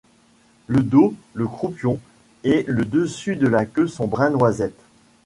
[0.65, 1.99] Le dos, le croupion
[2.43, 4.81] et le dessus de la queue sont brun noisette.